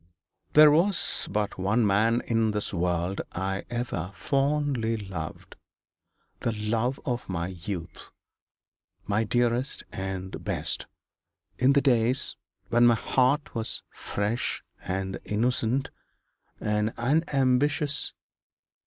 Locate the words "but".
1.29-1.59